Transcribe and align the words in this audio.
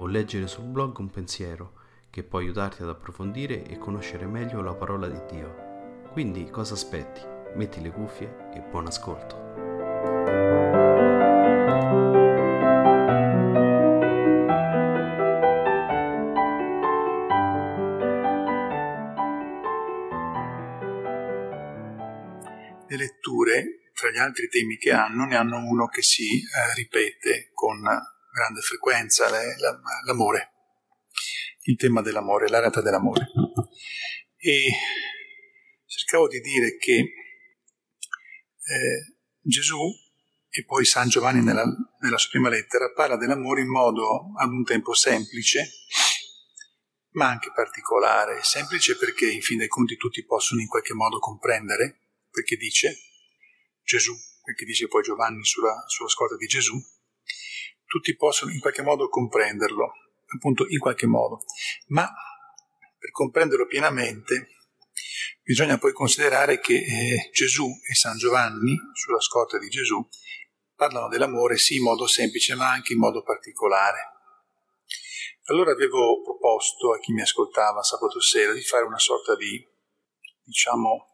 o 0.00 0.06
leggere 0.06 0.46
sul 0.46 0.64
blog 0.64 0.98
un 0.98 1.10
pensiero 1.10 1.78
che 2.10 2.22
può 2.22 2.38
aiutarti 2.38 2.82
ad 2.82 2.88
approfondire 2.88 3.64
e 3.64 3.78
conoscere 3.78 4.26
meglio 4.26 4.62
la 4.62 4.74
parola 4.74 5.08
di 5.08 5.20
Dio. 5.30 6.08
Quindi 6.10 6.50
cosa 6.50 6.74
aspetti? 6.74 7.20
Metti 7.54 7.80
le 7.80 7.90
cuffie 7.90 8.50
e 8.54 8.60
buon 8.60 8.86
ascolto. 8.86 9.48
Le 22.88 22.96
letture, 22.96 23.90
tra 23.94 24.10
gli 24.10 24.16
altri 24.16 24.48
temi 24.48 24.76
che 24.78 24.92
hanno, 24.92 25.26
ne 25.26 25.36
hanno 25.36 25.58
uno 25.58 25.86
che 25.86 26.02
si 26.02 26.38
eh, 26.38 26.74
ripete 26.74 27.50
con 27.52 27.86
grande 28.32 28.60
frequenza, 28.60 29.28
l'amore, 30.04 30.52
il 31.62 31.76
tema 31.76 32.00
dell'amore, 32.00 32.48
la 32.48 32.60
realtà 32.60 32.80
dell'amore. 32.80 33.26
E 34.36 34.70
cercavo 35.84 36.28
di 36.28 36.40
dire 36.40 36.76
che 36.76 36.94
eh, 38.62 39.16
Gesù 39.40 39.78
e 40.48 40.64
poi 40.64 40.84
San 40.84 41.08
Giovanni 41.08 41.42
nella, 41.42 41.64
nella 42.00 42.18
sua 42.18 42.30
prima 42.30 42.48
lettera 42.48 42.92
parla 42.92 43.16
dell'amore 43.16 43.60
in 43.60 43.68
modo 43.68 44.32
ad 44.36 44.50
un 44.50 44.64
tempo 44.64 44.94
semplice, 44.94 45.68
ma 47.12 47.28
anche 47.28 47.52
particolare. 47.54 48.42
Semplice 48.42 48.96
perché 48.96 49.30
in 49.30 49.42
fin 49.42 49.58
dei 49.58 49.68
conti 49.68 49.96
tutti 49.96 50.24
possono 50.24 50.60
in 50.60 50.66
qualche 50.66 50.94
modo 50.94 51.18
comprendere, 51.18 52.08
perché 52.30 52.56
dice 52.56 52.96
Gesù, 53.82 54.12
perché 54.42 54.64
dice 54.64 54.88
poi 54.88 55.02
Giovanni 55.02 55.44
sulla, 55.44 55.84
sulla 55.86 56.08
scorta 56.08 56.36
di 56.36 56.46
Gesù, 56.46 56.74
tutti 57.90 58.14
possono 58.14 58.52
in 58.52 58.60
qualche 58.60 58.82
modo 58.82 59.08
comprenderlo, 59.08 59.92
appunto 60.36 60.64
in 60.68 60.78
qualche 60.78 61.06
modo, 61.06 61.42
ma 61.88 62.08
per 62.96 63.10
comprenderlo 63.10 63.66
pienamente 63.66 64.50
bisogna 65.42 65.76
poi 65.76 65.92
considerare 65.92 66.60
che 66.60 66.74
eh, 66.76 67.30
Gesù 67.32 67.66
e 67.66 67.94
San 67.94 68.16
Giovanni, 68.16 68.76
sulla 68.94 69.20
scorta 69.20 69.58
di 69.58 69.68
Gesù, 69.68 70.06
parlano 70.76 71.08
dell'amore 71.08 71.56
sì 71.56 71.78
in 71.78 71.82
modo 71.82 72.06
semplice 72.06 72.54
ma 72.54 72.70
anche 72.70 72.92
in 72.92 73.00
modo 73.00 73.24
particolare. 73.24 73.98
Allora 75.46 75.72
avevo 75.72 76.22
proposto 76.22 76.92
a 76.92 77.00
chi 77.00 77.12
mi 77.12 77.22
ascoltava 77.22 77.82
sabato 77.82 78.20
sera 78.20 78.52
di 78.52 78.62
fare 78.62 78.84
una 78.84 79.00
sorta 79.00 79.34
di, 79.34 79.60
diciamo, 80.44 81.08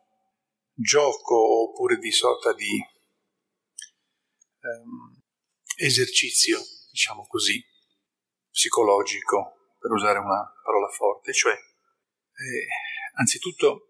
gioco 0.74 1.70
oppure 1.70 1.96
di 1.96 2.12
sorta 2.12 2.52
di 2.52 2.78
um, 4.60 5.22
esercizio, 5.76 6.60
diciamo 6.96 7.26
così, 7.26 7.62
psicologico, 8.50 9.74
per 9.78 9.90
usare 9.90 10.18
una 10.18 10.50
parola 10.64 10.88
forte, 10.88 11.34
cioè, 11.34 11.52
eh, 11.52 12.66
anzitutto 13.18 13.82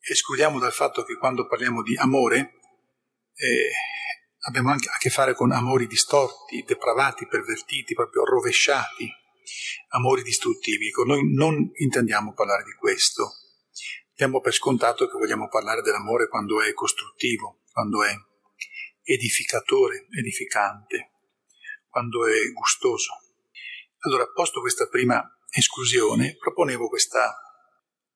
escludiamo 0.00 0.58
dal 0.58 0.72
fatto 0.72 1.04
che 1.04 1.16
quando 1.16 1.46
parliamo 1.46 1.82
di 1.82 1.96
amore 1.96 2.58
eh, 3.34 3.70
abbiamo 4.46 4.70
anche 4.70 4.88
a 4.88 4.98
che 4.98 5.08
fare 5.08 5.34
con 5.34 5.52
amori 5.52 5.86
distorti, 5.86 6.64
depravati, 6.64 7.28
pervertiti, 7.28 7.94
proprio 7.94 8.24
rovesciati, 8.24 9.08
amori 9.90 10.22
distruttivi. 10.22 10.88
Ecco, 10.88 11.04
noi 11.04 11.32
non 11.32 11.70
intendiamo 11.74 12.32
parlare 12.34 12.64
di 12.64 12.72
questo. 12.72 13.34
Diamo 14.14 14.40
per 14.40 14.52
scontato 14.52 15.06
che 15.06 15.18
vogliamo 15.18 15.48
parlare 15.48 15.82
dell'amore 15.82 16.28
quando 16.28 16.60
è 16.60 16.72
costruttivo, 16.72 17.62
quando 17.70 18.02
è 18.02 18.12
edificatore, 19.02 20.06
edificante, 20.18 21.15
quando 21.96 22.26
è 22.26 22.52
gustoso. 22.52 23.08
Allora, 24.00 24.26
posto 24.26 24.60
questa 24.60 24.86
prima 24.86 25.18
esclusione, 25.48 26.36
proponevo 26.36 26.90
questa, 26.90 27.34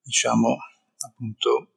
diciamo, 0.03 0.59
appunto, 0.99 1.73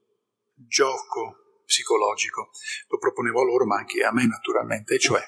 gioco 0.53 1.62
psicologico. 1.66 2.50
Lo 2.90 2.97
proponevo 2.97 3.40
a 3.40 3.46
loro, 3.46 3.66
ma 3.66 3.78
anche 3.78 4.03
a 4.03 4.12
me 4.12 4.28
naturalmente, 4.28 5.00
cioè 5.00 5.24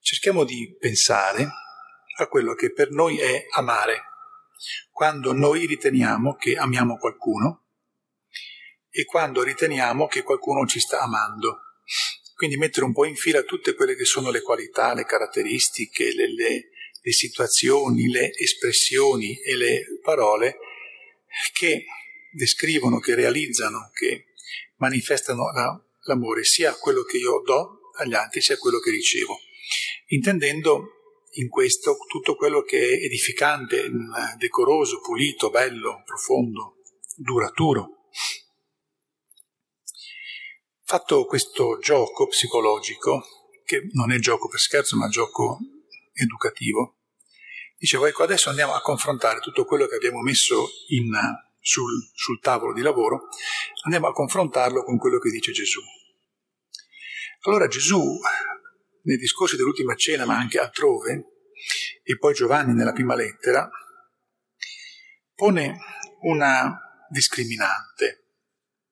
cerchiamo 0.00 0.42
di 0.42 0.76
pensare 0.76 1.48
a 2.16 2.26
quello 2.26 2.54
che 2.54 2.72
per 2.72 2.90
noi 2.90 3.20
è 3.20 3.46
amare, 3.52 4.02
quando 4.90 5.32
noi 5.32 5.64
riteniamo 5.66 6.34
che 6.34 6.56
amiamo 6.56 6.96
qualcuno 6.96 7.68
e 8.90 9.04
quando 9.04 9.44
riteniamo 9.44 10.08
che 10.08 10.24
qualcuno 10.24 10.66
ci 10.66 10.80
sta 10.80 11.02
amando. 11.02 11.71
Quindi 12.42 12.58
mettere 12.58 12.86
un 12.86 12.92
po' 12.92 13.04
in 13.04 13.14
fila 13.14 13.42
tutte 13.42 13.72
quelle 13.72 13.94
che 13.94 14.04
sono 14.04 14.32
le 14.32 14.42
qualità, 14.42 14.94
le 14.94 15.04
caratteristiche, 15.04 16.12
le, 16.12 16.34
le, 16.34 16.70
le 17.00 17.12
situazioni, 17.12 18.08
le 18.08 18.32
espressioni 18.34 19.40
e 19.40 19.54
le 19.54 19.84
parole 20.02 20.58
che 21.52 21.84
descrivono, 22.32 22.98
che 22.98 23.14
realizzano, 23.14 23.90
che 23.94 24.24
manifestano 24.78 25.52
la, 25.52 25.80
l'amore, 26.06 26.42
sia 26.42 26.74
quello 26.74 27.04
che 27.04 27.18
io 27.18 27.42
do 27.44 27.92
agli 27.98 28.14
altri, 28.14 28.40
sia 28.40 28.56
quello 28.56 28.80
che 28.80 28.90
ricevo. 28.90 29.38
Intendendo 30.06 31.28
in 31.34 31.48
questo 31.48 31.96
tutto 32.08 32.34
quello 32.34 32.62
che 32.62 32.76
è 32.76 33.04
edificante, 33.04 33.88
decoroso, 34.36 34.98
pulito, 35.00 35.48
bello, 35.48 36.02
profondo, 36.04 36.78
duraturo. 37.14 38.01
Fatto 40.92 41.24
questo 41.24 41.78
gioco 41.78 42.26
psicologico, 42.26 43.24
che 43.64 43.88
non 43.92 44.12
è 44.12 44.18
gioco 44.18 44.46
per 44.46 44.60
scherzo, 44.60 44.98
ma 44.98 45.08
gioco 45.08 45.56
educativo, 46.12 46.98
dicevo, 47.78 48.04
ecco, 48.04 48.22
adesso 48.22 48.50
andiamo 48.50 48.74
a 48.74 48.82
confrontare 48.82 49.40
tutto 49.40 49.64
quello 49.64 49.86
che 49.86 49.94
abbiamo 49.94 50.20
messo 50.20 50.68
in, 50.88 51.10
sul, 51.60 52.10
sul 52.12 52.40
tavolo 52.40 52.74
di 52.74 52.82
lavoro, 52.82 53.28
andiamo 53.84 54.06
a 54.06 54.12
confrontarlo 54.12 54.84
con 54.84 54.98
quello 54.98 55.18
che 55.18 55.30
dice 55.30 55.52
Gesù. 55.52 55.80
Allora 57.44 57.68
Gesù, 57.68 58.20
nei 59.04 59.16
discorsi 59.16 59.56
dell'ultima 59.56 59.94
cena, 59.94 60.26
ma 60.26 60.36
anche 60.36 60.58
altrove, 60.58 61.24
e 62.02 62.18
poi 62.18 62.34
Giovanni 62.34 62.74
nella 62.74 62.92
prima 62.92 63.14
lettera, 63.14 63.66
pone 65.34 65.74
una 66.20 66.78
discriminante, 67.08 68.24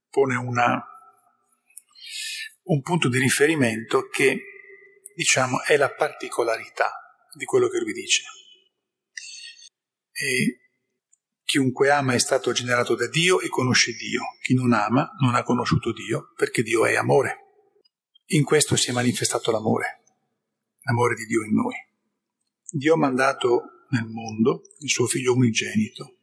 pone 0.08 0.36
una 0.36 0.82
un 2.70 2.82
punto 2.82 3.08
di 3.08 3.18
riferimento 3.18 4.08
che, 4.08 4.42
diciamo, 5.14 5.62
è 5.62 5.76
la 5.76 5.92
particolarità 5.92 6.92
di 7.34 7.44
quello 7.44 7.68
che 7.68 7.78
lui 7.78 7.92
dice. 7.92 8.22
E 10.12 10.58
chiunque 11.44 11.90
ama 11.90 12.14
è 12.14 12.18
stato 12.18 12.52
generato 12.52 12.94
da 12.94 13.08
Dio 13.08 13.40
e 13.40 13.48
conosce 13.48 13.92
Dio. 13.92 14.22
Chi 14.40 14.54
non 14.54 14.72
ama 14.72 15.10
non 15.20 15.34
ha 15.34 15.42
conosciuto 15.42 15.92
Dio 15.92 16.32
perché 16.36 16.62
Dio 16.62 16.86
è 16.86 16.94
amore. 16.94 17.38
In 18.26 18.44
questo 18.44 18.76
si 18.76 18.90
è 18.90 18.92
manifestato 18.92 19.50
l'amore, 19.50 20.02
l'amore 20.82 21.16
di 21.16 21.26
Dio 21.26 21.42
in 21.42 21.52
noi. 21.52 21.74
Dio 22.70 22.94
ha 22.94 22.98
mandato 22.98 23.86
nel 23.90 24.06
mondo 24.06 24.62
il 24.78 24.90
suo 24.90 25.06
figlio 25.06 25.34
unigenito 25.34 26.18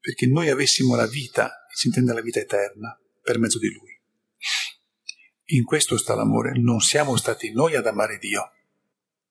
perché 0.00 0.26
noi 0.26 0.50
avessimo 0.50 0.96
la 0.96 1.06
vita, 1.06 1.66
si 1.72 1.86
intende 1.86 2.12
la 2.12 2.20
vita 2.20 2.40
eterna, 2.40 2.98
per 3.22 3.38
mezzo 3.38 3.58
di 3.58 3.70
lui. 3.72 3.93
In 5.48 5.64
questo 5.64 5.98
sta 5.98 6.14
l'amore, 6.14 6.58
non 6.58 6.80
siamo 6.80 7.16
stati 7.16 7.52
noi 7.52 7.76
ad 7.76 7.86
amare 7.86 8.18
Dio, 8.18 8.50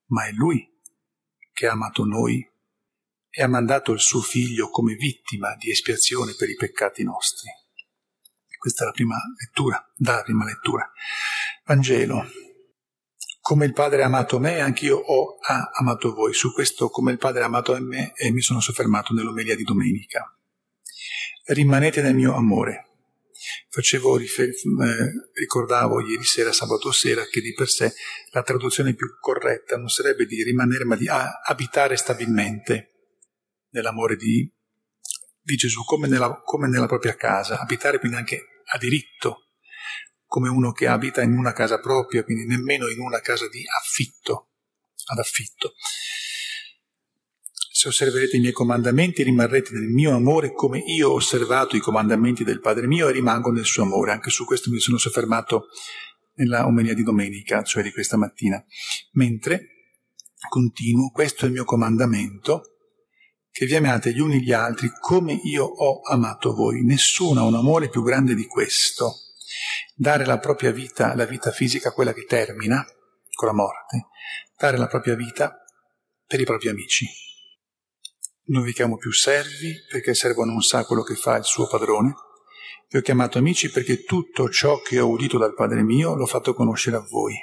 ma 0.07 0.27
è 0.27 0.31
Lui 0.31 0.71
che 1.51 1.67
ha 1.67 1.71
amato 1.71 2.05
noi 2.05 2.47
e 3.29 3.41
ha 3.41 3.47
mandato 3.47 3.93
il 3.93 3.99
suo 3.99 4.21
figlio 4.21 4.69
come 4.69 4.93
vittima 4.93 5.55
di 5.55 5.71
espiazione 5.71 6.35
per 6.37 6.49
i 6.49 6.55
peccati 6.55 7.03
nostri. 7.03 7.49
Questa 8.57 8.83
è 8.83 8.85
la 8.85 8.93
prima 8.93 9.17
lettura, 9.39 9.91
dalla 9.95 10.21
prima 10.21 10.45
lettura. 10.45 10.89
Vangelo. 11.65 12.25
Come 13.41 13.65
il 13.65 13.73
Padre 13.73 14.03
ha 14.03 14.05
amato 14.05 14.39
me, 14.39 14.61
anch'io 14.61 14.97
ho 14.97 15.37
amato 15.79 16.13
voi. 16.13 16.33
Su 16.33 16.53
questo, 16.53 16.89
come 16.89 17.11
il 17.11 17.17
Padre 17.17 17.41
ha 17.41 17.47
amato 17.47 17.77
me, 17.81 18.13
e 18.15 18.31
mi 18.31 18.39
sono 18.39 18.61
soffermato 18.61 19.13
nell'omelia 19.13 19.55
di 19.55 19.63
domenica. 19.63 20.33
Rimanete 21.47 22.01
nel 22.01 22.15
mio 22.15 22.35
amore. 22.35 22.92
Facevo 23.73 24.17
rifer- 24.17 24.53
eh, 24.53 25.29
ricordavo 25.33 25.99
ieri 25.99 26.23
sera, 26.23 26.51
sabato 26.51 26.91
sera, 26.91 27.25
che 27.25 27.41
di 27.41 27.53
per 27.53 27.67
sé 27.67 27.91
la 28.29 28.43
traduzione 28.43 28.93
più 28.93 29.07
corretta 29.19 29.77
non 29.77 29.87
sarebbe 29.87 30.27
di 30.27 30.43
rimanere, 30.43 30.83
ma 30.83 30.95
di 30.95 31.07
abitare 31.07 31.97
stabilmente 31.97 32.91
nell'amore 33.71 34.15
di, 34.15 34.47
di 35.41 35.55
Gesù, 35.55 35.83
come 35.85 36.07
nella, 36.07 36.39
come 36.43 36.67
nella 36.67 36.85
propria 36.85 37.15
casa, 37.15 37.59
abitare 37.59 37.97
quindi 37.97 38.17
anche 38.17 38.43
a 38.65 38.77
diritto, 38.77 39.53
come 40.27 40.49
uno 40.49 40.71
che 40.71 40.85
abita 40.85 41.23
in 41.23 41.35
una 41.35 41.53
casa 41.53 41.79
propria, 41.79 42.23
quindi 42.23 42.45
nemmeno 42.45 42.87
in 42.89 42.99
una 42.99 43.21
casa 43.21 43.49
di 43.49 43.63
affitto, 43.81 44.51
ad 45.05 45.17
affitto. 45.17 45.73
Se 47.83 47.89
osserverete 47.89 48.37
i 48.37 48.39
miei 48.39 48.53
comandamenti 48.53 49.23
rimarrete 49.23 49.73
nel 49.73 49.89
mio 49.89 50.15
amore 50.15 50.53
come 50.53 50.79
io 50.79 51.09
ho 51.09 51.15
osservato 51.15 51.75
i 51.75 51.81
comandamenti 51.81 52.45
del 52.45 52.61
Padre 52.61 52.87
mio 52.87 53.09
e 53.09 53.11
rimango 53.11 53.51
nel 53.51 53.65
suo 53.65 53.83
amore. 53.83 54.13
Anche 54.13 54.29
su 54.29 54.45
questo 54.45 54.69
mi 54.69 54.79
sono 54.79 54.97
soffermato 54.97 55.65
nella 56.35 56.65
omelia 56.65 56.93
di 56.93 57.03
domenica, 57.03 57.61
cioè 57.61 57.83
di 57.83 57.91
questa 57.91 58.15
mattina. 58.15 58.63
Mentre 59.15 59.89
continuo, 60.47 61.09
questo 61.11 61.43
è 61.43 61.47
il 61.49 61.55
mio 61.55 61.65
comandamento, 61.65 62.61
che 63.51 63.65
vi 63.65 63.75
amiate 63.75 64.13
gli 64.13 64.21
uni 64.21 64.41
gli 64.41 64.53
altri 64.53 64.89
come 65.01 65.37
io 65.43 65.65
ho 65.65 65.99
amato 66.09 66.53
voi. 66.53 66.85
Nessuno 66.85 67.41
ha 67.41 67.45
un 67.45 67.55
amore 67.55 67.89
più 67.89 68.01
grande 68.01 68.33
di 68.33 68.45
questo. 68.45 69.13
Dare 69.93 70.25
la 70.25 70.39
propria 70.39 70.71
vita, 70.71 71.15
la 71.15 71.25
vita 71.25 71.51
fisica, 71.51 71.91
quella 71.91 72.13
che 72.13 72.23
termina 72.23 72.81
con 73.33 73.49
la 73.49 73.53
morte, 73.53 74.07
dare 74.57 74.77
la 74.77 74.87
propria 74.87 75.15
vita 75.15 75.53
per 76.25 76.39
i 76.39 76.45
propri 76.45 76.69
amici. 76.69 77.31
Non 78.45 78.63
vi 78.63 78.73
chiamo 78.73 78.97
più 78.97 79.11
servi 79.13 79.73
perché 79.89 80.09
il 80.09 80.15
servo 80.17 80.43
non 80.43 80.61
sa 80.61 80.83
quello 80.85 81.01
che 81.03 81.15
fa 81.15 81.37
il 81.37 81.45
suo 81.45 81.65
padrone. 81.65 82.13
Vi 82.89 82.97
ho 82.97 83.01
chiamato 83.01 83.37
amici 83.37 83.71
perché 83.71 84.03
tutto 84.03 84.49
ciò 84.49 84.81
che 84.81 84.99
ho 84.99 85.07
udito 85.07 85.37
dal 85.37 85.53
Padre 85.53 85.81
mio 85.81 86.13
l'ho 86.15 86.25
fatto 86.25 86.53
conoscere 86.53 86.97
a 86.97 87.07
voi. 87.09 87.33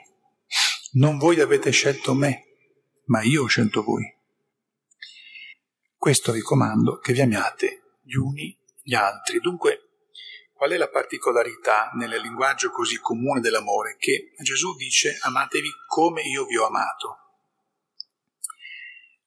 Non 0.93 1.17
voi 1.17 1.41
avete 1.41 1.71
scelto 1.71 2.13
me, 2.13 2.45
ma 3.07 3.23
io 3.23 3.45
ho 3.45 3.47
scelto 3.47 3.83
voi. 3.83 4.05
Questo 5.97 6.33
vi 6.33 6.41
comando 6.41 6.99
che 6.99 7.15
vi 7.15 7.23
amiate 7.23 7.99
gli 8.03 8.17
uni 8.17 8.55
gli 8.83 8.95
altri. 8.95 9.41
Dunque, 9.41 10.09
qual 10.53 10.73
è 10.73 10.77
la 10.77 10.91
particolarità 10.91 11.93
nel 11.95 12.21
linguaggio 12.21 12.71
così 12.71 12.99
comune 12.99 13.41
dell'amore? 13.41 13.97
Che 13.99 14.33
Gesù 14.43 14.77
dice 14.77 15.17
amatevi 15.23 15.71
come 15.87 16.21
io 16.23 16.45
vi 16.45 16.59
ho 16.59 16.67
amato. 16.67 17.30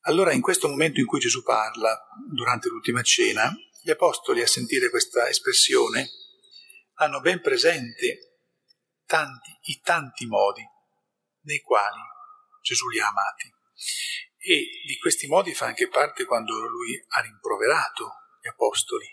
Allora 0.06 0.34
in 0.34 0.42
questo 0.42 0.68
momento 0.68 1.00
in 1.00 1.06
cui 1.06 1.20
Gesù 1.20 1.44
parla, 1.44 1.98
durante 2.30 2.68
l'ultima 2.68 3.02
cena, 3.02 3.50
gli 3.82 3.90
apostoli 3.90 4.42
a 4.42 4.48
sentire 4.48 4.90
questa 4.90 5.30
espressione 5.30 6.10
hanno 6.96 7.22
ben 7.22 7.40
presente 7.40 8.40
tanti, 9.06 9.58
i 9.72 9.80
tanti 9.82 10.26
modi 10.26 10.62
nei 11.44 11.62
quali 11.62 12.02
Gesù 12.62 12.90
li 12.90 13.00
ha 13.00 13.08
amati. 13.08 13.50
E 14.40 14.68
di 14.86 14.98
questi 14.98 15.28
modi 15.28 15.54
fa 15.54 15.68
anche 15.68 15.88
parte 15.88 16.26
quando 16.26 16.54
lui 16.60 17.02
ha 17.08 17.22
rimproverato 17.22 18.12
gli 18.42 18.48
apostoli. 18.50 19.08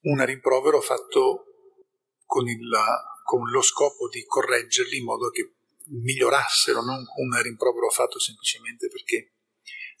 Un 0.00 0.24
rimprovero 0.24 0.80
fatto 0.80 1.44
con, 2.24 2.48
il, 2.48 2.70
con 3.24 3.50
lo 3.50 3.60
scopo 3.60 4.08
di 4.08 4.24
correggerli 4.24 4.96
in 4.96 5.04
modo 5.04 5.28
che 5.28 5.55
migliorassero, 5.88 6.82
non 6.82 7.04
un 7.16 7.42
rimprovero 7.42 7.88
fatto 7.90 8.18
semplicemente 8.18 8.88
perché 8.88 9.34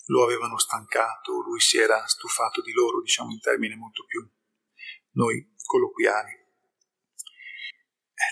lo 0.06 0.24
avevano 0.24 0.58
stancato, 0.58 1.40
lui 1.40 1.60
si 1.60 1.78
era 1.78 2.06
stufato 2.06 2.60
di 2.62 2.72
loro, 2.72 3.00
diciamo 3.00 3.30
in 3.30 3.40
termini 3.40 3.74
molto 3.74 4.04
più 4.04 4.28
noi 5.12 5.54
colloquiali. 5.64 6.44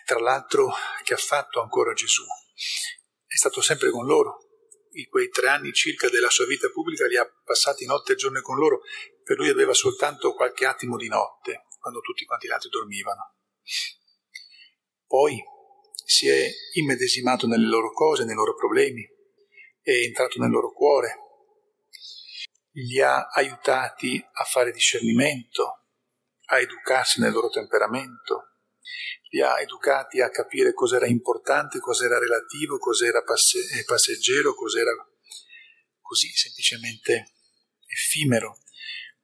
Tra 0.05 0.21
l'altro 0.21 0.73
che 1.03 1.15
ha 1.15 1.19
fatto 1.19 1.61
ancora 1.61 1.93
Gesù? 1.95 2.23
È 3.27 3.37
stato 3.37 3.61
sempre 3.61 3.91
con 3.91 4.07
loro. 4.07 4.39
In 4.93 5.09
quei 5.09 5.29
tre 5.29 5.49
anni 5.49 5.73
circa 5.73 6.09
della 6.09 6.31
sua 6.31 6.47
vita 6.47 6.69
pubblica 6.69 7.07
li 7.07 7.17
ha 7.17 7.27
passati 7.45 7.85
notte 7.87 8.13
e 8.13 8.17
giorno 8.17 8.41
con 8.43 8.57
loro. 8.57 8.83
Per 9.25 9.37
lui 9.37 9.49
aveva 9.49 9.73
soltanto 9.73 10.35
qualche 10.35 10.67
attimo 10.67 10.97
di 10.97 11.09
notte, 11.09 11.67
quando 11.81 12.01
tutti 12.01 12.25
quanti 12.25 12.47
gli 12.47 12.53
altri 12.53 12.69
dormivano. 12.69 13.35
Poi 15.07 15.43
si 16.05 16.29
è 16.29 16.49
immedesimato 16.75 17.47
nelle 17.47 17.67
loro 17.67 17.93
cose, 17.93 18.25
nei 18.25 18.35
loro 18.35 18.55
problemi, 18.55 19.03
è 19.81 19.91
entrato 19.91 20.41
nel 20.41 20.51
loro 20.51 20.73
cuore, 20.73 21.19
li 22.73 23.01
ha 23.01 23.29
aiutati 23.29 24.23
a 24.33 24.45
fare 24.45 24.73
discernimento, 24.73 25.85
a 26.47 26.59
educarsi 26.59 27.21
nel 27.21 27.33
loro 27.33 27.49
temperamento, 27.49 28.59
li 29.31 29.41
ha 29.41 29.61
educati 29.61 30.21
a 30.21 30.31
capire 30.31 30.75
cos'era 30.75 31.07
importante, 31.07 31.79
cos'era 31.79 32.19
relativo, 32.19 32.79
cos'era 32.79 33.23
passe- 33.23 33.79
eh, 33.79 33.85
passeggero, 33.85 34.55
cos'era 34.55 34.93
così 36.01 36.29
semplicemente 36.35 37.33
effimero, 37.87 38.59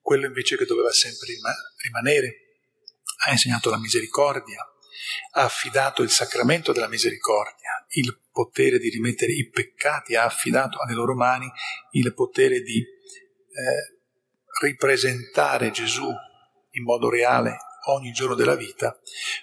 quello 0.00 0.26
invece 0.26 0.56
che 0.56 0.64
doveva 0.64 0.90
sempre 0.92 1.28
rimanere. 1.82 2.34
Ha 3.26 3.32
insegnato 3.32 3.68
la 3.70 3.78
misericordia, 3.78 4.64
ha 5.32 5.44
affidato 5.44 6.02
il 6.02 6.10
sacramento 6.10 6.72
della 6.72 6.88
misericordia, 6.88 7.84
il 7.90 8.20
potere 8.30 8.78
di 8.78 8.88
rimettere 8.88 9.32
i 9.32 9.48
peccati, 9.48 10.14
ha 10.14 10.24
affidato 10.24 10.78
alle 10.80 10.94
loro 10.94 11.14
mani 11.14 11.50
il 11.92 12.12
potere 12.14 12.60
di 12.60 12.78
eh, 12.78 13.98
ripresentare 14.60 15.70
Gesù 15.70 16.08
in 16.72 16.84
modo 16.84 17.08
reale 17.08 17.56
ogni 17.86 18.12
giorno 18.12 18.34
della 18.34 18.56
vita, 18.56 18.98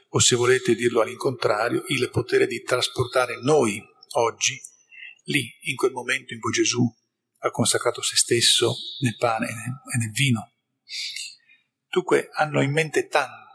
o 0.09 0.19
se 0.19 0.35
volete 0.35 0.75
dirlo 0.75 1.01
all'incontrario, 1.01 1.83
il 1.87 2.09
potere 2.09 2.45
di 2.45 2.61
trasportare 2.61 3.39
noi 3.41 3.83
oggi 4.13 4.59
lì, 5.23 5.51
in 5.63 5.75
quel 5.75 5.91
momento 5.91 6.33
in 6.33 6.39
cui 6.39 6.51
Gesù 6.51 6.87
ha 7.39 7.49
consacrato 7.51 8.01
se 8.01 8.15
stesso 8.15 8.75
nel 8.99 9.15
pane 9.17 9.47
e 9.47 9.97
nel 9.97 10.11
vino. 10.11 10.53
Dunque 11.89 12.29
hanno 12.31 12.61
in 12.61 12.71
mente 12.71 13.07
tanti 13.07 13.46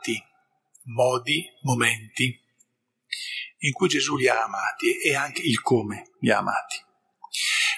modi, 0.85 1.45
momenti 1.63 2.41
in 3.65 3.73
cui 3.73 3.89
Gesù 3.89 4.17
li 4.17 4.29
ha 4.29 4.43
amati 4.43 4.99
e 4.99 5.15
anche 5.15 5.43
il 5.43 5.61
come 5.61 6.11
li 6.21 6.31
ha 6.31 6.39
amati. 6.39 6.77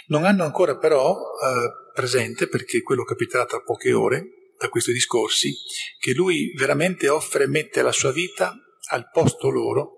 Non 0.07 0.25
hanno 0.25 0.45
ancora 0.45 0.77
però 0.77 1.13
eh, 1.13 1.93
presente, 1.95 2.49
perché 2.49 2.83
quello 2.83 3.05
capiterà 3.05 3.47
tra 3.47 3.61
poche 3.61 3.93
ore, 3.93 4.53
da 4.59 4.69
questi 4.69 4.93
discorsi, 4.93 5.55
che 5.99 6.13
lui 6.13 6.53
veramente 6.57 7.09
offre 7.09 7.45
e 7.45 7.49
mette 7.49 7.83
la 7.83 7.93
sua 7.93 8.13
vita 8.13 8.55
al 8.91 9.11
posto 9.11 9.49
loro 9.49 9.91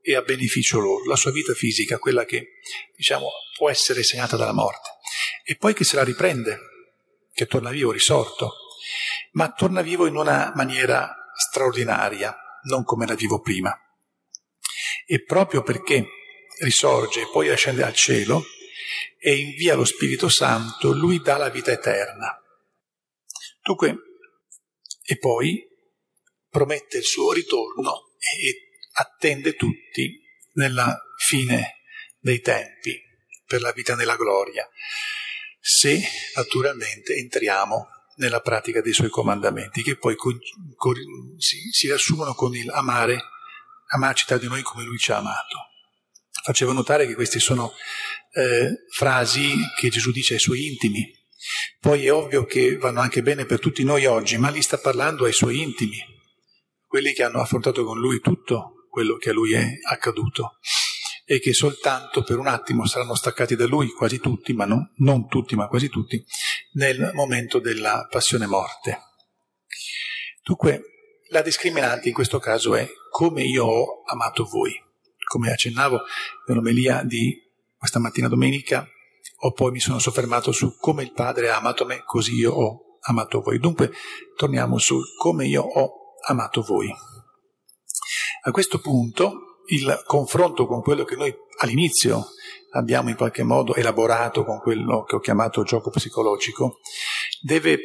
e 0.00 0.14
a 0.16 0.22
beneficio 0.22 0.78
loro, 0.78 1.04
la 1.04 1.16
sua 1.16 1.30
vita 1.30 1.54
fisica, 1.54 1.98
quella 1.98 2.24
che 2.24 2.60
diciamo 2.94 3.28
può 3.56 3.70
essere 3.70 4.02
segnata 4.02 4.36
dalla 4.36 4.52
morte, 4.52 4.90
e 5.44 5.56
poi 5.56 5.72
che 5.72 5.84
se 5.84 5.96
la 5.96 6.04
riprende, 6.04 6.58
che 7.32 7.46
torna 7.46 7.70
vivo, 7.70 7.90
risorto, 7.90 8.52
ma 9.32 9.52
torna 9.52 9.80
vivo 9.80 10.06
in 10.06 10.16
una 10.16 10.52
maniera 10.54 11.14
straordinaria, 11.34 12.36
non 12.64 12.84
come 12.84 13.06
la 13.06 13.14
vivo 13.14 13.40
prima. 13.40 13.76
E 15.06 15.22
proprio 15.22 15.62
perché 15.62 16.06
risorge 16.60 17.22
e 17.22 17.28
poi 17.30 17.50
ascende 17.50 17.82
al 17.82 17.94
cielo 17.94 18.44
e 19.18 19.36
invia 19.36 19.74
lo 19.74 19.84
Spirito 19.84 20.28
Santo, 20.28 20.92
lui 20.92 21.20
dà 21.20 21.36
la 21.36 21.50
vita 21.50 21.72
eterna. 21.72 22.38
Dunque, 23.62 23.96
e 25.04 25.18
poi 25.18 25.66
promette 26.48 26.98
il 26.98 27.04
suo 27.04 27.32
ritorno 27.32 28.14
e 28.18 28.70
attende 28.92 29.54
tutti 29.54 30.20
nella 30.52 30.96
fine 31.16 31.80
dei 32.18 32.40
tempi 32.40 33.00
per 33.46 33.60
la 33.60 33.72
vita 33.72 33.94
nella 33.94 34.16
gloria, 34.16 34.68
se 35.60 36.00
naturalmente 36.36 37.14
entriamo 37.14 37.88
nella 38.16 38.40
pratica 38.40 38.80
dei 38.80 38.92
suoi 38.92 39.08
comandamenti, 39.08 39.82
che 39.82 39.96
poi 39.96 40.16
co- 40.16 40.38
co- 40.76 40.92
si, 41.38 41.58
si, 41.70 41.86
riassumono 41.86 42.34
con 42.34 42.54
il 42.54 42.70
amare, 42.70 43.20
amarci 43.88 44.26
tra 44.26 44.38
di 44.38 44.46
noi 44.46 44.62
come 44.62 44.84
lui 44.84 44.98
ci 44.98 45.12
ha 45.12 45.18
amato. 45.18 45.70
Facevo 46.42 46.72
notare 46.72 47.06
che 47.06 47.14
queste 47.14 47.38
sono 47.38 47.72
eh, 48.32 48.84
frasi 48.90 49.54
che 49.76 49.88
Gesù 49.88 50.10
dice 50.10 50.34
ai 50.34 50.40
suoi 50.40 50.66
intimi. 50.66 51.10
Poi 51.80 52.06
è 52.06 52.12
ovvio 52.12 52.44
che 52.44 52.76
vanno 52.76 53.00
anche 53.00 53.22
bene 53.22 53.44
per 53.44 53.60
tutti 53.60 53.84
noi 53.84 54.06
oggi, 54.06 54.38
ma 54.38 54.50
li 54.50 54.62
sta 54.62 54.78
parlando 54.78 55.24
ai 55.24 55.32
suoi 55.32 55.60
intimi, 55.60 55.98
quelli 56.86 57.12
che 57.12 57.22
hanno 57.22 57.40
affrontato 57.40 57.84
con 57.84 57.98
lui 57.98 58.20
tutto 58.20 58.86
quello 58.94 59.16
che 59.16 59.30
a 59.30 59.32
lui 59.32 59.52
è 59.52 59.66
accaduto 59.90 60.58
e 61.24 61.40
che 61.40 61.52
soltanto 61.52 62.22
per 62.22 62.38
un 62.38 62.46
attimo 62.46 62.86
saranno 62.86 63.14
staccati 63.14 63.56
da 63.56 63.66
lui, 63.66 63.88
quasi 63.88 64.20
tutti, 64.20 64.52
ma 64.52 64.66
non, 64.66 64.92
non 64.98 65.26
tutti, 65.26 65.56
ma 65.56 65.66
quasi 65.66 65.88
tutti, 65.88 66.22
nel 66.74 67.10
momento 67.14 67.58
della 67.58 68.06
passione 68.10 68.46
morte. 68.46 69.00
Dunque, 70.42 70.82
la 71.30 71.42
discriminante 71.42 72.08
in 72.08 72.14
questo 72.14 72.38
caso 72.38 72.74
è 72.74 72.88
come 73.10 73.42
io 73.42 73.64
ho 73.64 74.02
amato 74.06 74.44
voi. 74.44 74.72
Come 75.26 75.50
accennavo 75.50 76.02
nell'omelia 76.46 77.02
di 77.02 77.36
questa 77.76 77.98
mattina 77.98 78.28
domenica, 78.28 78.86
o 79.40 79.52
poi 79.52 79.72
mi 79.72 79.80
sono 79.80 79.98
soffermato 79.98 80.52
su 80.52 80.76
come 80.78 81.02
il 81.02 81.12
Padre 81.12 81.50
ha 81.50 81.56
amato 81.56 81.84
me, 81.84 82.02
così 82.04 82.34
io 82.34 82.52
ho 82.52 82.98
amato 83.00 83.40
voi. 83.40 83.58
Dunque, 83.58 83.92
torniamo 84.36 84.78
su 84.78 85.00
come 85.18 85.46
io 85.46 85.62
ho 85.62 86.16
amato 86.26 86.62
voi. 86.62 86.92
A 88.42 88.50
questo 88.50 88.78
punto 88.78 89.53
il 89.66 90.02
confronto 90.06 90.66
con 90.66 90.82
quello 90.82 91.04
che 91.04 91.16
noi 91.16 91.34
all'inizio 91.58 92.26
abbiamo 92.70 93.08
in 93.08 93.16
qualche 93.16 93.42
modo 93.42 93.74
elaborato 93.74 94.44
con 94.44 94.58
quello 94.58 95.04
che 95.04 95.16
ho 95.16 95.20
chiamato 95.20 95.62
gioco 95.62 95.90
psicologico, 95.90 96.80
deve, 97.40 97.78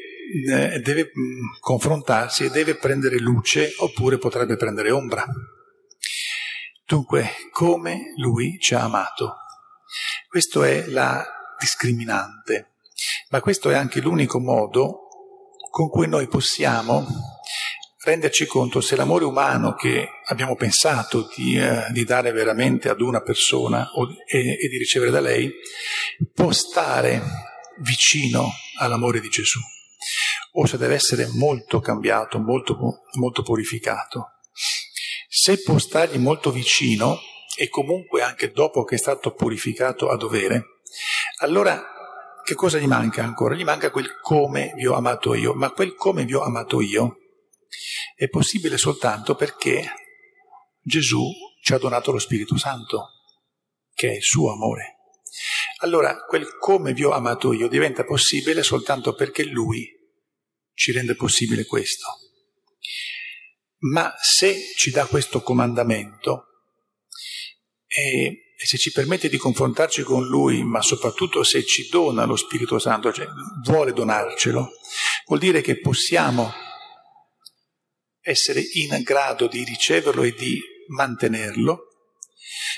eh, 0.47 0.79
deve 0.79 1.11
confrontarsi 1.59 2.45
e 2.45 2.49
deve 2.49 2.75
prendere 2.75 3.19
luce 3.19 3.73
oppure 3.77 4.17
potrebbe 4.17 4.55
prendere 4.55 4.91
ombra. 4.91 5.25
Dunque, 6.85 7.33
come 7.51 8.13
lui 8.17 8.57
ci 8.59 8.73
ha 8.73 8.81
amato. 8.81 9.35
Questo 10.27 10.63
è 10.63 10.85
la 10.87 11.23
discriminante, 11.59 12.71
ma 13.29 13.41
questo 13.41 13.69
è 13.69 13.75
anche 13.75 14.01
l'unico 14.01 14.39
modo 14.39 15.07
con 15.69 15.89
cui 15.89 16.07
noi 16.07 16.27
possiamo 16.27 17.05
renderci 18.09 18.45
conto 18.45 18.81
se 18.81 18.95
l'amore 18.95 19.25
umano 19.25 19.73
che 19.73 20.09
abbiamo 20.25 20.55
pensato 20.55 21.29
di, 21.35 21.57
eh, 21.57 21.85
di 21.91 22.03
dare 22.03 22.31
veramente 22.31 22.89
ad 22.89 23.01
una 23.01 23.21
persona 23.21 23.89
o, 23.93 24.07
e, 24.25 24.57
e 24.59 24.67
di 24.67 24.77
ricevere 24.77 25.11
da 25.11 25.19
lei 25.19 25.51
può 26.33 26.51
stare 26.51 27.21
vicino 27.79 28.51
all'amore 28.79 29.19
di 29.19 29.29
Gesù 29.29 29.59
o 30.53 30.65
se 30.65 30.77
deve 30.77 30.95
essere 30.95 31.27
molto 31.33 31.79
cambiato, 31.79 32.39
molto, 32.39 32.77
molto 33.17 33.43
purificato. 33.43 34.39
Se 35.27 35.61
può 35.61 35.77
stargli 35.77 36.17
molto 36.17 36.51
vicino 36.51 37.19
e 37.55 37.69
comunque 37.69 38.21
anche 38.21 38.51
dopo 38.51 38.83
che 38.83 38.95
è 38.95 38.97
stato 38.97 39.33
purificato 39.33 40.09
a 40.09 40.17
dovere, 40.17 40.81
allora 41.41 41.81
che 42.43 42.55
cosa 42.55 42.79
gli 42.79 42.87
manca 42.87 43.23
ancora? 43.23 43.53
Gli 43.53 43.63
manca 43.63 43.91
quel 43.91 44.19
come 44.21 44.73
vi 44.75 44.87
ho 44.87 44.95
amato 44.95 45.35
io, 45.35 45.53
ma 45.53 45.69
quel 45.69 45.93
come 45.93 46.25
vi 46.25 46.33
ho 46.33 46.41
amato 46.41 46.81
io 46.81 47.17
è 48.19 48.27
possibile 48.27 48.77
soltanto 48.77 49.33
perché 49.33 49.93
Gesù 50.81 51.31
ci 51.63 51.71
ha 51.71 51.77
donato 51.77 52.11
lo 52.11 52.19
Spirito 52.19 52.57
Santo, 52.57 53.11
che 53.93 54.09
è 54.09 54.15
il 54.15 54.21
suo 54.21 54.51
amore. 54.51 54.97
Allora, 55.77 56.25
quel 56.25 56.57
come 56.57 56.91
vi 56.91 57.05
ho 57.05 57.11
amato 57.11 57.53
io 57.53 57.69
diventa 57.69 58.03
possibile 58.03 58.61
soltanto 58.61 59.13
perché 59.13 59.45
Lui 59.45 59.89
ci 60.73 60.91
rende 60.91 61.15
possibile 61.15 61.63
questo. 61.63 62.07
Ma 63.93 64.13
se 64.19 64.73
ci 64.75 64.91
dà 64.91 65.05
questo 65.05 65.41
comandamento 65.41 66.47
e, 67.87 68.53
se 68.57 68.77
ci 68.77 68.91
permette 68.91 69.29
di 69.29 69.37
confrontarci 69.37 70.03
con 70.03 70.27
Lui, 70.27 70.61
ma 70.63 70.81
soprattutto 70.81 71.43
se 71.43 71.63
ci 71.63 71.87
dona 71.87 72.25
lo 72.25 72.35
Spirito 72.35 72.79
Santo, 72.79 73.13
cioè 73.13 73.27
vuole 73.63 73.93
donarcelo, 73.93 74.71
vuol 75.25 75.39
dire 75.39 75.61
che 75.61 75.79
possiamo 75.79 76.67
essere 78.29 78.61
in 78.73 79.01
grado 79.03 79.47
di 79.47 79.63
riceverlo 79.63 80.23
e 80.23 80.33
di 80.33 80.61
mantenerlo 80.89 81.87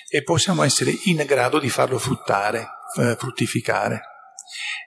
e 0.10 0.24
possiamo 0.24 0.64
essere 0.64 0.94
in 1.06 1.24
grado 1.26 1.60
di 1.60 1.70
farlo 1.70 1.98
fruttare, 1.98 2.68
eh, 2.98 3.16
fruttificare. 3.18 4.02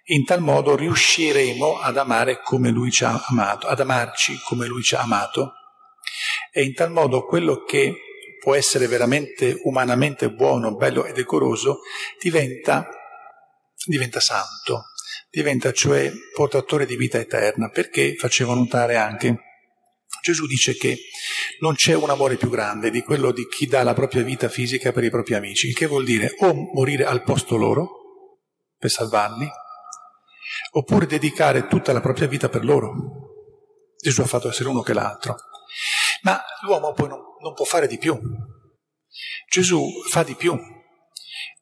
In 0.07 0.25
tal 0.25 0.41
modo 0.41 0.77
riusciremo 0.77 1.81
ad 1.81 1.97
amare 1.97 2.41
come 2.43 2.71
Lui 2.71 2.91
ci 2.91 3.05
ha 3.05 3.25
amato, 3.29 3.67
ad 3.67 3.81
amarci 3.81 4.39
come 4.45 4.67
Lui 4.67 4.83
ci 4.83 4.95
ha 4.95 5.01
amato 5.01 5.53
e 6.53 6.63
in 6.63 6.75
tal 6.75 6.91
modo 6.91 7.25
quello 7.25 7.65
che 7.65 7.95
può 8.41 8.55
essere 8.55 8.87
veramente 8.87 9.59
umanamente 9.65 10.31
buono, 10.31 10.77
bello 10.77 11.05
e 11.05 11.13
decoroso 11.13 11.81
diventa, 12.21 12.87
diventa 13.87 14.21
santo, 14.21 14.85
diventa 15.31 15.73
cioè 15.73 16.13
portatore 16.35 16.85
di 16.85 16.97
vita 16.97 17.19
eterna, 17.19 17.71
perché 17.71 18.15
facevo 18.17 18.53
notare 18.55 18.97
anche 18.97 19.54
Gesù 20.25 20.47
dice 20.47 20.75
che 20.75 21.01
non 21.61 21.75
c'è 21.75 21.93
un 21.93 22.09
amore 22.09 22.37
più 22.37 22.49
grande 22.49 22.91
di 22.91 23.03
quello 23.03 23.31
di 23.31 23.47
chi 23.47 23.67
dà 23.67 23.83
la 23.83 23.93
propria 23.93 24.23
vita 24.23 24.49
fisica 24.49 24.91
per 24.91 25.05
i 25.05 25.11
propri 25.11 25.35
amici, 25.35 25.67
il 25.67 25.75
che 25.75 25.85
vuol 25.85 26.03
dire 26.03 26.35
o 26.39 26.55
morire 26.73 27.05
al 27.05 27.23
posto 27.23 27.57
loro 27.57 27.89
per 28.79 28.89
salvarli, 28.89 29.47
oppure 30.73 31.05
dedicare 31.05 31.67
tutta 31.67 31.93
la 31.93 32.01
propria 32.01 32.27
vita 32.27 32.49
per 32.49 32.65
loro. 32.65 32.95
Gesù 34.03 34.23
ha 34.23 34.27
fatto 34.27 34.49
essere 34.49 34.71
uno 34.71 34.81
che 34.81 34.95
l'altro. 34.95 35.37
Ma 36.23 36.43
l'uomo 36.63 36.95
poi 36.95 37.09
non, 37.09 37.21
non 37.43 37.53
può 37.53 37.67
fare 37.67 37.87
di 37.87 37.99
più. 37.99 38.19
Gesù 39.47 39.87
fa 40.09 40.23
di 40.23 40.37
più. 40.37 40.59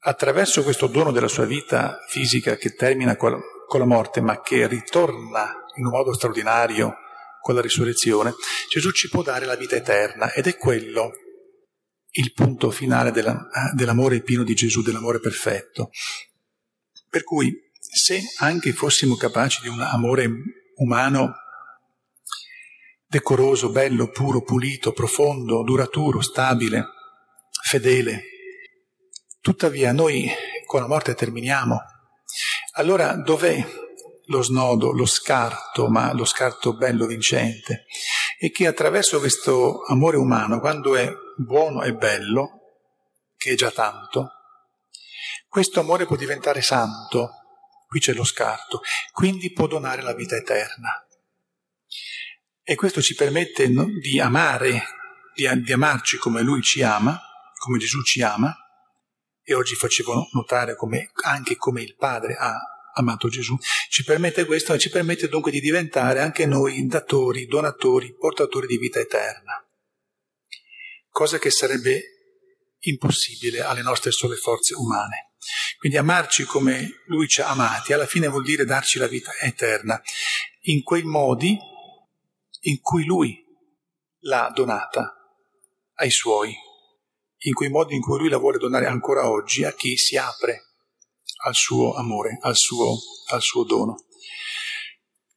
Attraverso 0.04 0.62
questo 0.62 0.86
dono 0.86 1.10
della 1.10 1.26
sua 1.26 1.46
vita 1.46 1.98
fisica 2.06 2.54
che 2.54 2.76
termina 2.76 3.16
con 3.16 3.40
la 3.68 3.84
morte, 3.84 4.20
ma 4.20 4.40
che 4.40 4.68
ritorna 4.68 5.52
in 5.74 5.86
un 5.86 5.90
modo 5.90 6.14
straordinario 6.14 6.98
con 7.42 7.54
la 7.54 7.60
risurrezione, 7.60 8.32
Gesù 8.70 8.90
ci 8.92 9.10
può 9.10 9.22
dare 9.22 9.44
la 9.44 9.56
vita 9.56 9.76
eterna 9.76 10.32
ed 10.32 10.46
è 10.46 10.56
quello 10.56 11.12
il 12.12 12.32
punto 12.32 12.70
finale 12.70 13.10
della, 13.10 13.48
dell'amore 13.74 14.22
pieno 14.22 14.44
di 14.44 14.54
Gesù, 14.54 14.82
dell'amore 14.82 15.20
perfetto. 15.20 15.90
Per 17.08 17.24
cui 17.24 17.52
se 17.78 18.22
anche 18.38 18.72
fossimo 18.72 19.16
capaci 19.16 19.60
di 19.60 19.68
un 19.68 19.80
amore 19.80 20.30
umano 20.76 21.34
decoroso, 23.06 23.70
bello, 23.70 24.08
puro, 24.08 24.42
pulito, 24.42 24.92
profondo, 24.92 25.62
duraturo, 25.62 26.22
stabile, 26.22 26.86
fedele, 27.62 28.22
tuttavia 29.40 29.92
noi 29.92 30.30
con 30.64 30.80
la 30.80 30.86
morte 30.88 31.14
terminiamo. 31.14 31.78
Allora 32.76 33.14
dov'è 33.14 33.62
lo 34.26 34.42
snodo, 34.42 34.92
lo 34.92 35.06
scarto, 35.06 35.88
ma 35.88 36.12
lo 36.12 36.24
scarto 36.24 36.74
bello 36.74 37.06
vincente, 37.06 37.86
e 38.38 38.50
che 38.50 38.66
attraverso 38.66 39.18
questo 39.18 39.82
amore 39.84 40.16
umano, 40.16 40.60
quando 40.60 40.96
è 40.96 41.12
buono 41.36 41.82
e 41.82 41.94
bello, 41.94 42.60
che 43.36 43.52
è 43.52 43.54
già 43.54 43.70
tanto, 43.70 44.30
questo 45.48 45.80
amore 45.80 46.06
può 46.06 46.16
diventare 46.16 46.62
santo, 46.62 47.30
qui 47.86 48.00
c'è 48.00 48.14
lo 48.14 48.24
scarto, 48.24 48.80
quindi 49.12 49.52
può 49.52 49.66
donare 49.66 50.02
la 50.02 50.14
vita 50.14 50.36
eterna. 50.36 51.06
E 52.62 52.74
questo 52.74 53.02
ci 53.02 53.14
permette 53.14 53.68
di 53.68 54.20
amare, 54.20 54.82
di, 55.34 55.46
di 55.62 55.72
amarci 55.72 56.16
come 56.16 56.42
Lui 56.42 56.62
ci 56.62 56.82
ama, 56.82 57.20
come 57.58 57.78
Gesù 57.78 58.02
ci 58.02 58.22
ama, 58.22 58.56
e 59.42 59.54
oggi 59.54 59.74
facevo 59.74 60.28
notare 60.32 60.76
come, 60.76 61.10
anche 61.24 61.56
come 61.56 61.82
il 61.82 61.96
Padre 61.96 62.34
ha 62.38 62.71
amato 62.94 63.28
Gesù, 63.28 63.56
ci 63.88 64.04
permette 64.04 64.44
questo 64.44 64.72
e 64.74 64.78
ci 64.78 64.90
permette 64.90 65.28
dunque 65.28 65.50
di 65.50 65.60
diventare 65.60 66.20
anche 66.20 66.46
noi 66.46 66.86
datori, 66.86 67.46
donatori, 67.46 68.14
portatori 68.14 68.66
di 68.66 68.78
vita 68.78 69.00
eterna. 69.00 69.64
Cosa 71.08 71.38
che 71.38 71.50
sarebbe 71.50 72.12
impossibile 72.82 73.60
alle 73.60 73.82
nostre 73.82 74.10
sole 74.10 74.36
forze 74.36 74.74
umane. 74.74 75.32
Quindi 75.78 75.98
amarci 75.98 76.44
come 76.44 77.02
Lui 77.06 77.28
ci 77.28 77.40
ha 77.40 77.48
amati, 77.48 77.92
alla 77.92 78.06
fine 78.06 78.28
vuol 78.28 78.44
dire 78.44 78.64
darci 78.64 78.98
la 78.98 79.08
vita 79.08 79.32
eterna, 79.40 80.00
in 80.62 80.82
quei 80.82 81.02
modi 81.02 81.58
in 82.64 82.80
cui 82.80 83.04
Lui 83.04 83.44
l'ha 84.20 84.50
donata 84.54 85.12
ai 85.94 86.10
Suoi, 86.10 86.54
in 87.38 87.52
quei 87.54 87.68
modi 87.68 87.94
in 87.94 88.00
cui 88.00 88.18
Lui 88.18 88.28
la 88.28 88.38
vuole 88.38 88.58
donare 88.58 88.86
ancora 88.86 89.28
oggi 89.28 89.64
a 89.64 89.72
chi 89.72 89.96
si 89.96 90.16
apre 90.16 90.71
al 91.44 91.54
suo 91.54 91.94
amore, 91.94 92.38
al 92.42 92.56
suo, 92.56 92.96
al 93.30 93.42
suo 93.42 93.64
dono. 93.64 94.04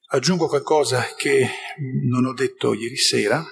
Aggiungo 0.08 0.48
qualcosa 0.48 1.14
che 1.16 1.50
non 2.08 2.26
ho 2.26 2.34
detto 2.34 2.74
ieri 2.74 2.98
sera, 2.98 3.44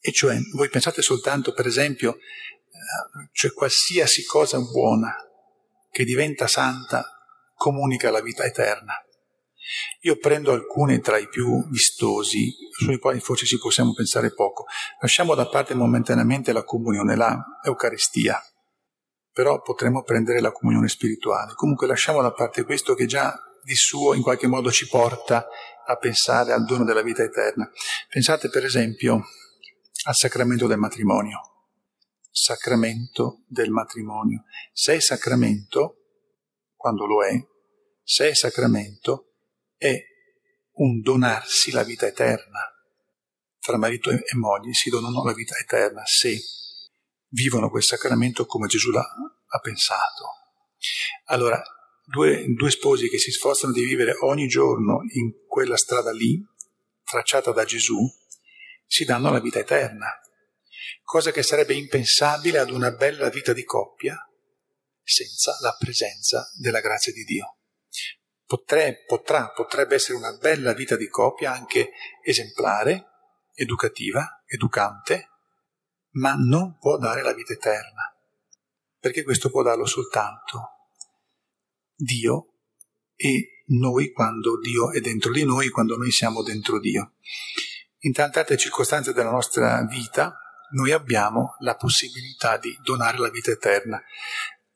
e 0.00 0.12
cioè 0.12 0.36
voi 0.52 0.68
pensate 0.68 1.02
soltanto, 1.02 1.52
per 1.52 1.66
esempio, 1.66 2.16
eh, 2.16 3.30
cioè 3.32 3.52
qualsiasi 3.52 4.24
cosa 4.24 4.60
buona 4.60 5.14
che 5.90 6.04
diventa 6.04 6.46
santa 6.46 7.04
comunica 7.54 8.10
la 8.10 8.20
vita 8.20 8.44
eterna. 8.44 8.94
Io 10.02 10.16
prendo 10.18 10.52
alcune 10.52 11.00
tra 11.00 11.18
i 11.18 11.28
più 11.28 11.68
vistosi, 11.70 12.52
sui 12.70 12.98
quali 12.98 13.18
forse 13.18 13.46
ci 13.46 13.58
possiamo 13.58 13.94
pensare 13.94 14.32
poco. 14.32 14.66
Lasciamo 15.00 15.34
da 15.34 15.48
parte 15.48 15.74
momentaneamente 15.74 16.52
la 16.52 16.62
comunione, 16.62 17.16
la 17.16 17.36
Eucaristia 17.64 18.40
però 19.36 19.60
potremmo 19.60 20.02
prendere 20.02 20.40
la 20.40 20.50
comunione 20.50 20.88
spirituale. 20.88 21.52
Comunque 21.56 21.86
lasciamo 21.86 22.22
da 22.22 22.32
parte 22.32 22.64
questo 22.64 22.94
che 22.94 23.04
già 23.04 23.38
di 23.62 23.74
suo 23.74 24.14
in 24.14 24.22
qualche 24.22 24.46
modo 24.46 24.70
ci 24.70 24.88
porta 24.88 25.46
a 25.84 25.96
pensare 25.96 26.54
al 26.54 26.64
dono 26.64 26.84
della 26.84 27.02
vita 27.02 27.22
eterna. 27.22 27.70
Pensate 28.08 28.48
per 28.48 28.64
esempio 28.64 29.26
al 30.04 30.14
sacramento 30.14 30.66
del 30.66 30.78
matrimonio. 30.78 31.38
Sacramento 32.30 33.42
del 33.46 33.68
matrimonio. 33.68 34.44
Se 34.72 34.94
è 34.94 35.00
sacramento, 35.00 35.96
quando 36.74 37.04
lo 37.04 37.22
è, 37.22 37.38
se 38.02 38.30
è 38.30 38.34
sacramento, 38.34 39.34
è 39.76 40.02
un 40.76 41.02
donarsi 41.02 41.72
la 41.72 41.82
vita 41.82 42.06
eterna. 42.06 42.60
Fra 43.58 43.76
marito 43.76 44.08
e 44.08 44.22
moglie 44.32 44.72
si 44.72 44.88
donano 44.88 45.22
la 45.22 45.34
vita 45.34 45.58
eterna 45.58 46.06
se 46.06 46.38
vivono 47.36 47.68
quel 47.68 47.82
sacramento 47.82 48.46
come 48.46 48.66
Gesù 48.66 48.90
l'ha, 48.90 49.04
ha 49.46 49.58
pensato. 49.58 50.24
Allora, 51.26 51.62
due, 52.02 52.46
due 52.54 52.70
sposi 52.70 53.10
che 53.10 53.18
si 53.18 53.30
sforzano 53.30 53.74
di 53.74 53.84
vivere 53.84 54.16
ogni 54.20 54.46
giorno 54.46 55.00
in 55.12 55.32
quella 55.46 55.76
strada 55.76 56.12
lì, 56.12 56.42
tracciata 57.04 57.52
da 57.52 57.64
Gesù, 57.64 57.98
si 58.86 59.04
danno 59.04 59.30
la 59.30 59.40
vita 59.40 59.58
eterna. 59.58 60.08
cosa 61.02 61.30
che 61.30 61.42
sarebbe 61.42 61.74
impensabile 61.74 62.58
ad 62.58 62.70
una 62.70 62.90
bella 62.90 63.28
vita 63.28 63.52
di 63.52 63.64
coppia 63.64 64.18
senza 65.02 65.56
la 65.60 65.76
presenza 65.78 66.50
della 66.58 66.80
grazia 66.80 67.12
di 67.12 67.22
Dio. 67.22 67.58
Potre, 68.44 69.04
potrà, 69.06 69.50
potrebbe 69.50 69.96
essere 69.96 70.16
una 70.16 70.32
bella 70.36 70.72
vita 70.72 70.96
di 70.96 71.08
coppia 71.08 71.52
anche 71.52 71.92
esemplare, 72.24 73.04
educativa, 73.54 74.42
educante, 74.46 75.35
ma 76.16 76.34
non 76.34 76.76
può 76.78 76.98
dare 76.98 77.22
la 77.22 77.32
vita 77.32 77.52
eterna, 77.52 78.14
perché 78.98 79.22
questo 79.22 79.50
può 79.50 79.62
darlo 79.62 79.86
soltanto 79.86 80.70
Dio 81.94 82.52
e 83.14 83.62
noi 83.68 84.12
quando 84.12 84.58
Dio 84.58 84.92
è 84.92 85.00
dentro 85.00 85.32
di 85.32 85.44
noi, 85.44 85.70
quando 85.70 85.96
noi 85.96 86.10
siamo 86.10 86.42
dentro 86.42 86.78
Dio. 86.78 87.14
In 88.00 88.12
tante 88.12 88.38
altre 88.38 88.56
circostanze 88.56 89.12
della 89.12 89.30
nostra 89.30 89.84
vita 89.84 90.38
noi 90.70 90.92
abbiamo 90.92 91.56
la 91.60 91.74
possibilità 91.74 92.58
di 92.58 92.76
donare 92.82 93.18
la 93.18 93.30
vita 93.30 93.50
eterna. 93.50 94.00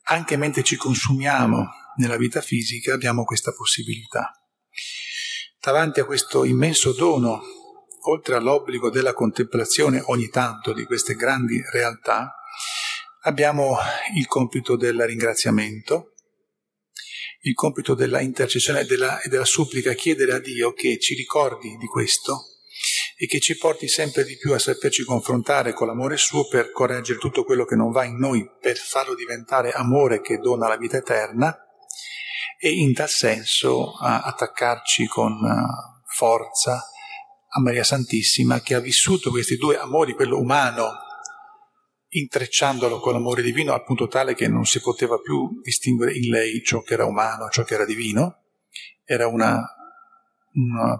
Anche 0.04 0.36
mentre 0.36 0.62
ci 0.62 0.76
consumiamo 0.76 1.68
nella 1.96 2.16
vita 2.16 2.40
fisica 2.40 2.94
abbiamo 2.94 3.24
questa 3.24 3.52
possibilità. 3.52 4.32
Davanti 5.60 6.00
a 6.00 6.04
questo 6.04 6.44
immenso 6.44 6.92
dono, 6.92 7.42
oltre 8.02 8.34
all'obbligo 8.34 8.90
della 8.90 9.12
contemplazione 9.12 10.02
ogni 10.06 10.28
tanto 10.28 10.72
di 10.72 10.84
queste 10.84 11.14
grandi 11.14 11.62
realtà, 11.72 12.34
abbiamo 13.22 13.76
il 14.16 14.26
compito 14.26 14.76
del 14.76 15.02
ringraziamento, 15.04 16.14
il 17.42 17.54
compito 17.54 17.94
della 17.94 18.20
intercessione 18.20 18.80
e 18.80 18.84
della, 18.84 19.20
e 19.20 19.28
della 19.28 19.44
supplica, 19.44 19.92
chiedere 19.94 20.32
a 20.32 20.38
Dio 20.38 20.72
che 20.72 20.98
ci 20.98 21.14
ricordi 21.14 21.76
di 21.76 21.86
questo 21.86 22.44
e 23.16 23.26
che 23.26 23.40
ci 23.40 23.56
porti 23.56 23.88
sempre 23.88 24.24
di 24.24 24.36
più 24.38 24.52
a 24.54 24.58
saperci 24.58 25.04
confrontare 25.04 25.74
con 25.74 25.86
l'amore 25.86 26.16
suo 26.16 26.48
per 26.48 26.70
correggere 26.72 27.18
tutto 27.18 27.44
quello 27.44 27.64
che 27.64 27.76
non 27.76 27.90
va 27.90 28.04
in 28.04 28.16
noi, 28.16 28.48
per 28.60 28.76
farlo 28.76 29.14
diventare 29.14 29.72
amore 29.72 30.20
che 30.20 30.38
dona 30.38 30.68
la 30.68 30.76
vita 30.76 30.96
eterna 30.96 31.54
e 32.58 32.70
in 32.70 32.94
tal 32.94 33.08
senso 33.08 33.92
attaccarci 33.98 35.06
con 35.06 35.32
uh, 35.32 36.04
forza 36.14 36.82
a 37.52 37.60
Maria 37.60 37.82
Santissima 37.82 38.60
che 38.60 38.74
ha 38.74 38.80
vissuto 38.80 39.30
questi 39.30 39.56
due 39.56 39.76
amori, 39.76 40.14
quello 40.14 40.38
umano, 40.38 40.92
intrecciandolo 42.08 43.00
con 43.00 43.12
l'amore 43.12 43.42
divino 43.42 43.72
al 43.72 43.84
punto 43.84 44.06
tale 44.06 44.34
che 44.34 44.48
non 44.48 44.64
si 44.66 44.80
poteva 44.80 45.18
più 45.18 45.60
distinguere 45.62 46.14
in 46.16 46.30
lei 46.30 46.62
ciò 46.62 46.80
che 46.82 46.94
era 46.94 47.06
umano, 47.06 47.48
ciò 47.48 47.62
che 47.64 47.74
era 47.74 47.84
divino, 47.84 48.42
era 49.04 49.26
un 49.26 49.42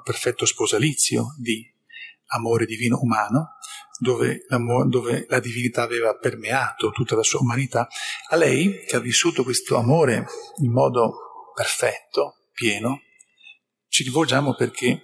perfetto 0.03 0.45
sposalizio 0.45 1.35
di 1.39 1.65
amore 2.33 2.65
divino 2.65 2.99
umano, 3.01 3.57
dove, 3.99 4.45
dove, 4.89 5.27
la 5.29 5.41
divinità 5.41 5.83
aveva 5.83 6.17
permeato 6.17 6.91
tutta 6.91 7.15
la 7.15 7.23
sua 7.23 7.41
umanità, 7.41 7.89
a 8.29 8.37
lei, 8.37 8.85
che 8.87 8.97
ha 8.97 9.01
vissuto 9.01 9.45
questo 9.45 9.77
amore 9.77 10.27
in 10.59 10.73
modo 10.73 11.53
perfetto, 11.55 12.47
pieno, 12.53 13.01
ci 13.89 14.05
rivolgiamo 14.05 14.55
perché 14.55 15.03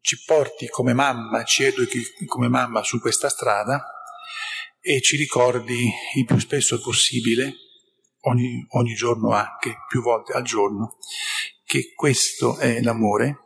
ci 0.00 0.22
porti 0.24 0.68
come 0.68 0.94
mamma, 0.94 1.44
ci 1.44 1.64
educhi 1.64 2.02
come 2.26 2.48
mamma 2.48 2.82
su 2.82 3.00
questa 3.00 3.28
strada 3.28 3.84
e 4.80 5.00
ci 5.00 5.16
ricordi 5.16 5.88
il 6.16 6.24
più 6.24 6.38
spesso 6.38 6.80
possibile, 6.80 7.54
ogni, 8.22 8.66
ogni 8.70 8.94
giorno 8.94 9.30
anche, 9.30 9.76
più 9.88 10.02
volte 10.02 10.32
al 10.32 10.42
giorno, 10.42 10.96
che 11.64 11.92
questo 11.94 12.56
è 12.58 12.80
l'amore 12.80 13.36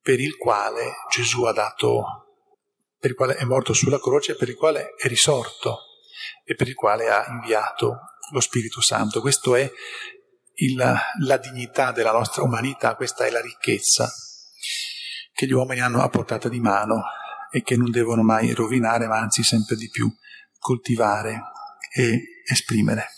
per 0.00 0.20
il 0.20 0.36
quale 0.36 0.92
Gesù 1.10 1.44
ha 1.44 1.52
dato, 1.52 2.02
per 2.98 3.10
il 3.10 3.16
quale 3.16 3.36
è 3.36 3.44
morto 3.44 3.72
sulla 3.72 3.98
croce, 3.98 4.36
per 4.36 4.50
il 4.50 4.56
quale 4.56 4.94
è 4.96 5.06
risorto 5.06 5.78
e 6.44 6.54
per 6.54 6.68
il 6.68 6.74
quale 6.74 7.08
ha 7.08 7.24
inviato 7.28 8.00
lo 8.32 8.40
Spirito 8.40 8.82
Santo. 8.82 9.22
Questa 9.22 9.56
è 9.56 9.70
il, 10.56 10.94
la 11.20 11.36
dignità 11.38 11.90
della 11.92 12.12
nostra 12.12 12.42
umanità, 12.42 12.96
questa 12.96 13.24
è 13.24 13.30
la 13.30 13.40
ricchezza 13.40 14.12
che 15.34 15.46
gli 15.46 15.52
uomini 15.52 15.80
hanno 15.80 16.00
a 16.00 16.08
portata 16.08 16.48
di 16.48 16.60
mano 16.60 17.02
e 17.50 17.62
che 17.62 17.76
non 17.76 17.90
devono 17.90 18.22
mai 18.22 18.52
rovinare, 18.52 19.06
ma 19.06 19.18
anzi 19.18 19.42
sempre 19.42 19.76
di 19.76 19.90
più 19.90 20.10
coltivare 20.58 21.42
e 21.92 22.42
esprimere. 22.46 23.08